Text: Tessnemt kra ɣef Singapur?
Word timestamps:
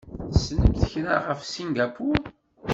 Tessnemt 0.31 0.81
kra 0.91 1.15
ɣef 1.27 1.39
Singapur? 1.43 2.19